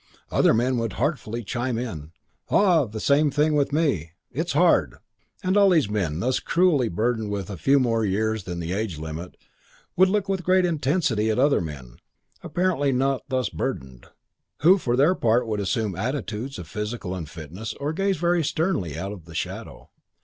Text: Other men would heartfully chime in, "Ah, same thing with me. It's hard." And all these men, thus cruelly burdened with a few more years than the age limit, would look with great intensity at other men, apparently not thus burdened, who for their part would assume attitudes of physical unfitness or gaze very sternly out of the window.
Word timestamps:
Other 0.31 0.51
men 0.51 0.77
would 0.77 0.93
heartfully 0.93 1.43
chime 1.43 1.77
in, 1.77 2.11
"Ah, 2.49 2.87
same 2.97 3.29
thing 3.29 3.53
with 3.53 3.71
me. 3.71 4.13
It's 4.31 4.53
hard." 4.53 4.95
And 5.43 5.55
all 5.55 5.69
these 5.69 5.91
men, 5.91 6.21
thus 6.21 6.39
cruelly 6.39 6.89
burdened 6.89 7.29
with 7.29 7.51
a 7.51 7.55
few 7.55 7.79
more 7.79 8.03
years 8.03 8.45
than 8.45 8.59
the 8.59 8.71
age 8.73 8.97
limit, 8.97 9.37
would 9.95 10.09
look 10.09 10.27
with 10.27 10.41
great 10.43 10.65
intensity 10.65 11.29
at 11.29 11.37
other 11.37 11.61
men, 11.61 11.97
apparently 12.41 12.91
not 12.91 13.29
thus 13.29 13.49
burdened, 13.49 14.07
who 14.61 14.79
for 14.79 14.95
their 14.95 15.13
part 15.13 15.45
would 15.45 15.59
assume 15.59 15.95
attitudes 15.95 16.57
of 16.57 16.67
physical 16.67 17.13
unfitness 17.13 17.75
or 17.75 17.93
gaze 17.93 18.17
very 18.17 18.43
sternly 18.43 18.97
out 18.97 19.11
of 19.11 19.25
the 19.25 19.37
window. 19.47 19.91